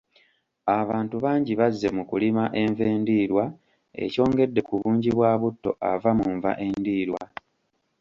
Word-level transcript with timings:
Abantu 0.79 1.15
bangi 1.25 1.51
bazze 1.59 1.87
mu 1.95 2.03
kulima 2.09 2.43
enva 2.61 2.83
endiirwa 2.95 3.45
ekyongedde 4.03 4.59
ku 4.67 4.73
bungi 4.81 5.09
bwa 5.17 5.31
butto 5.41 5.71
ava 5.91 6.09
mu 6.19 6.27
nva 6.35 6.51
endiirwa. 6.65 7.23